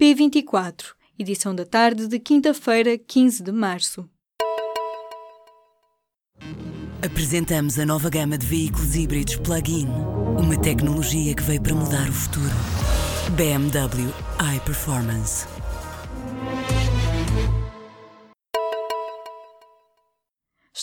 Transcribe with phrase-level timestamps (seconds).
[0.00, 4.08] P24, edição da tarde de quinta-feira, 15 de março.
[7.04, 9.88] Apresentamos a nova gama de veículos híbridos plug-in.
[10.38, 12.48] Uma tecnologia que veio para mudar o futuro.
[13.36, 14.10] BMW
[14.56, 15.46] iPerformance.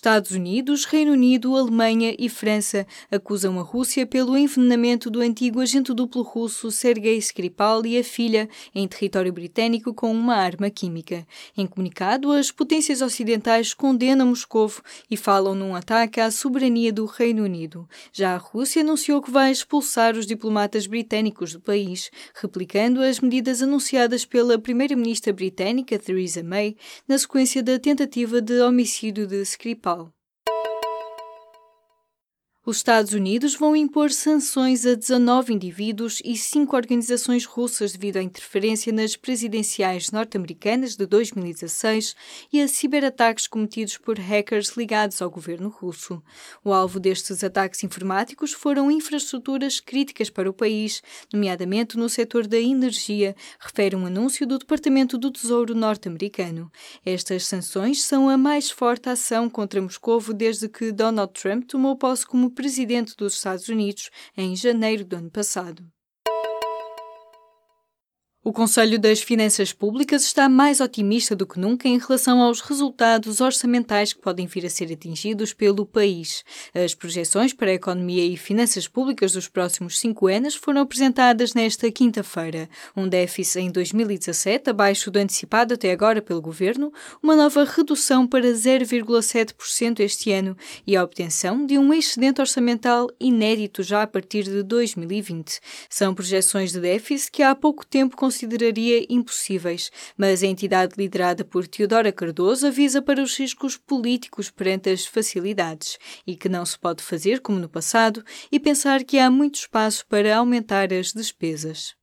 [0.08, 5.94] Estados Unidos, Reino Unido, Alemanha e França acusam a Rússia pelo envenenamento do antigo agente
[5.94, 11.28] duplo russo Sergei Skripal e a filha em território britânico com uma arma química.
[11.58, 14.72] Em comunicado, as potências ocidentais condenam Moscou
[15.12, 17.86] e falam num ataque à soberania do Reino Unido.
[18.14, 23.62] Já a Rússia anunciou que vai expulsar os diplomatas britânicos do país, replicando as medidas
[23.62, 29.97] anunciadas pela primeira-ministra britânica Theresa May na sequência da tentativa de homicídio de Skripal.
[32.70, 38.22] Os Estados Unidos vão impor sanções a 19 indivíduos e cinco organizações russas devido à
[38.22, 42.14] interferência nas presidenciais norte-americanas de 2016
[42.52, 46.22] e a ciberataques cometidos por hackers ligados ao governo russo.
[46.62, 52.60] O alvo destes ataques informáticos foram infraestruturas críticas para o país, nomeadamente no setor da
[52.60, 56.70] energia, refere um anúncio do Departamento do Tesouro norte-americano.
[57.06, 62.26] Estas sanções são a mais forte ação contra Moscou desde que Donald Trump tomou posse
[62.26, 65.86] como presidente dos Estados Unidos em janeiro do ano passado.
[68.48, 73.42] O Conselho das Finanças Públicas está mais otimista do que nunca em relação aos resultados
[73.42, 76.46] orçamentais que podem vir a ser atingidos pelo país.
[76.74, 81.92] As projeções para a economia e finanças públicas dos próximos cinco anos foram apresentadas nesta
[81.92, 82.70] quinta-feira.
[82.96, 88.48] Um déficit em 2017 abaixo do antecipado até agora pelo governo, uma nova redução para
[88.48, 90.56] 0,7% este ano
[90.88, 95.60] e a obtenção de um excedente orçamental inédito já a partir de 2020.
[95.90, 101.68] São projeções de déficit que há pouco tempo consideraria impossíveis, mas a entidade liderada por
[101.68, 107.02] Teodora Cardoso avisa para os riscos políticos perante as facilidades e que não se pode
[107.02, 111.96] fazer como no passado e pensar que há muito espaço para aumentar as despesas.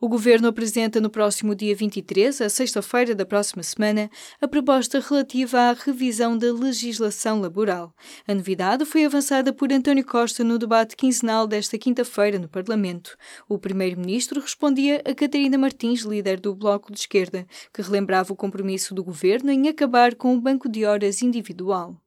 [0.00, 4.08] O Governo apresenta no próximo dia 23, a sexta-feira da próxima semana,
[4.40, 7.92] a proposta relativa à revisão da legislação laboral.
[8.24, 13.16] A novidade foi avançada por António Costa no debate quinzenal desta quinta-feira no Parlamento.
[13.48, 17.44] O Primeiro-Ministro respondia a Catarina Martins, líder do Bloco de Esquerda,
[17.74, 22.00] que relembrava o compromisso do Governo em acabar com o banco de horas individual.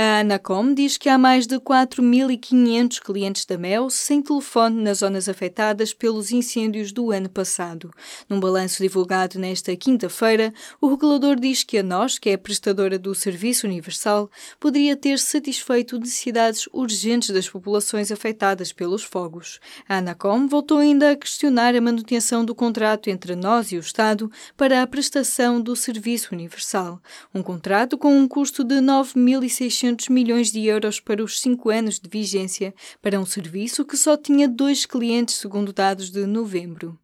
[0.00, 5.28] A Anacom diz que há mais de 4.500 clientes da Mel sem telefone nas zonas
[5.28, 7.90] afetadas pelos incêndios do ano passado.
[8.28, 12.96] Num balanço divulgado nesta quinta-feira, o regulador diz que a nós, que é a prestadora
[12.96, 19.58] do Serviço Universal, poderia ter satisfeito necessidades urgentes das populações afetadas pelos fogos.
[19.88, 24.30] A Anacom voltou ainda a questionar a manutenção do contrato entre nós e o Estado
[24.56, 27.02] para a prestação do Serviço Universal.
[27.34, 31.98] Um contrato com um custo de 9.600 600 milhões de euros para os cinco anos
[31.98, 36.98] de vigência para um serviço que só tinha dois clientes, segundo dados de novembro.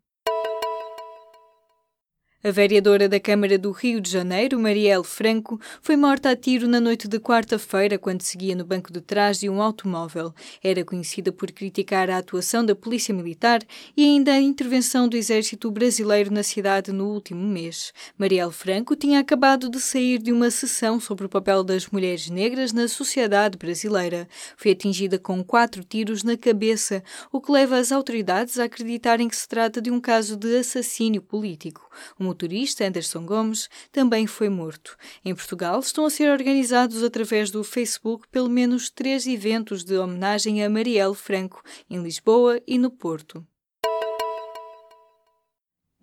[2.47, 6.79] A vereadora da Câmara do Rio de Janeiro, Marielle Franco, foi morta a tiro na
[6.79, 10.31] noite de quarta-feira quando seguia no banco de trás de um automóvel.
[10.63, 13.63] Era conhecida por criticar a atuação da Polícia Militar
[13.97, 17.95] e ainda a intervenção do Exército Brasileiro na cidade no último mês.
[18.19, 22.75] Marielle Franco tinha acabado de sair de uma sessão sobre o papel das mulheres negras
[22.75, 24.29] na sociedade brasileira.
[24.55, 27.03] Foi atingida com quatro tiros na cabeça,
[27.33, 31.23] o que leva as autoridades a acreditarem que se trata de um caso de assassínio
[31.23, 31.84] político
[32.19, 34.97] motorista Anderson Gomes também foi morto.
[35.25, 40.65] Em Portugal estão a ser organizados através do Facebook pelo menos três eventos de homenagem
[40.65, 43.47] a Marielle Franco, em Lisboa e no Porto.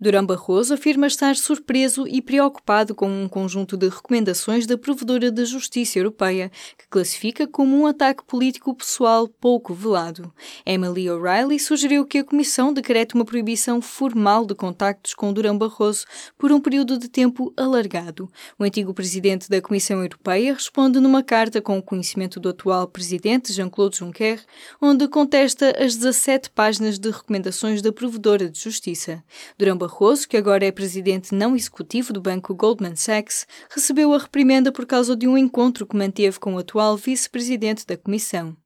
[0.02, 5.44] Durão Barroso afirma estar surpreso e preocupado com um conjunto de recomendações da Provedora da
[5.44, 10.34] Justiça Europeia, que classifica como um ataque político pessoal pouco velado.
[10.66, 16.04] Emily O'Reilly sugeriu que a Comissão decrete uma proibição formal de contactos com Durão Barroso
[16.36, 18.28] por um período de tempo alargado.
[18.58, 23.52] O antigo presidente da Comissão Europeia responde numa carta com o conhecimento do atual presidente
[23.52, 24.44] Jean-Claude Juncker,
[24.80, 29.22] onde contesta as 17 páginas de recomendações da Provedora de Justiça.
[29.56, 34.18] Durão Barroso Barroso, que agora é presidente não executivo do banco Goldman Sachs, recebeu a
[34.18, 38.56] reprimenda por causa de um encontro que manteve com o atual vice-presidente da Comissão.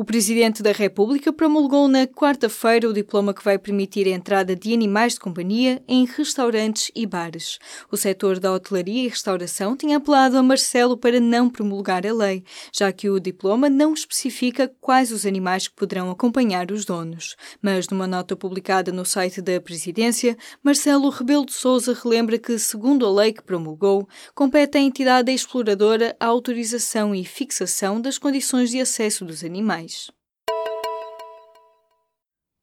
[0.00, 4.72] O Presidente da República promulgou na quarta-feira o diploma que vai permitir a entrada de
[4.72, 7.58] animais de companhia em restaurantes e bares.
[7.92, 12.42] O setor da hotelaria e restauração tinha apelado a Marcelo para não promulgar a lei,
[12.72, 17.36] já que o diploma não especifica quais os animais que poderão acompanhar os donos.
[17.60, 23.04] Mas numa nota publicada no site da Presidência, Marcelo Rebelo de Sousa relembra que, segundo
[23.04, 28.80] a lei que promulgou, compete à entidade exploradora a autorização e fixação das condições de
[28.80, 29.89] acesso dos animais.
[29.90, 30.19] mais.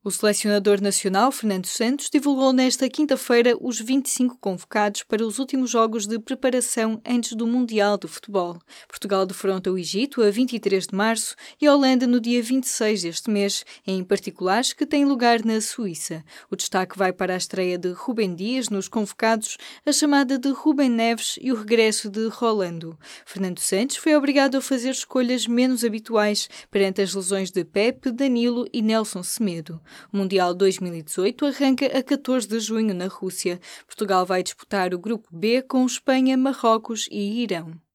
[0.07, 6.07] O selecionador nacional, Fernando Santos, divulgou nesta quinta-feira os 25 convocados para os últimos jogos
[6.07, 8.57] de preparação antes do Mundial de Futebol.
[8.87, 13.29] Portugal defronta o Egito a 23 de março e a Holanda no dia 26 deste
[13.29, 16.23] mês, em particulares que têm lugar na Suíça.
[16.49, 20.89] O destaque vai para a estreia de Rubem Dias nos convocados, a chamada de Rubem
[20.89, 22.97] Neves e o regresso de Rolando.
[23.25, 28.65] Fernando Santos foi obrigado a fazer escolhas menos habituais perante as lesões de Pepe, Danilo
[28.71, 29.81] e Nelson Semedo.
[30.11, 33.59] O Mundial 2018 arranca a 14 de junho na Rússia.
[33.85, 37.86] Portugal vai disputar o Grupo B com Espanha, Marrocos e Irão.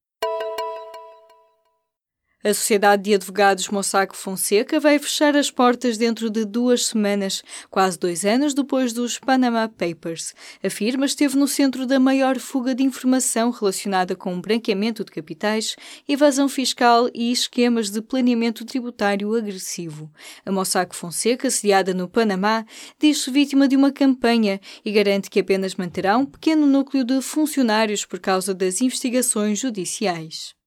[2.45, 7.41] A Sociedade de Advogados Mossack Fonseca vai fechar as portas dentro de duas semanas,
[7.71, 10.35] quase dois anos depois dos Panama Papers.
[10.61, 15.77] A firma esteve no centro da maior fuga de informação relacionada com branqueamento de capitais,
[16.09, 20.11] evasão fiscal e esquemas de planeamento tributário agressivo.
[20.45, 22.67] A Mossack Fonseca, sediada no Panamá,
[22.99, 28.05] diz-se vítima de uma campanha e garante que apenas manterá um pequeno núcleo de funcionários
[28.05, 30.61] por causa das investigações judiciais.